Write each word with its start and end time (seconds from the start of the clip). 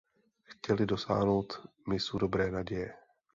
Chtěli 0.43 0.85
dosáhnout 0.85 1.67
mysu 1.87 2.17
Dobré 2.17 2.51
naděje. 2.51 2.93